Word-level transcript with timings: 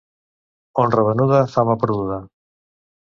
Honra 0.83 1.03
venuda, 1.07 1.41
fama 1.57 1.75
perduda. 1.83 2.17